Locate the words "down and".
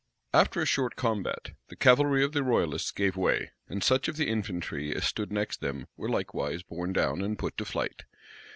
6.91-7.37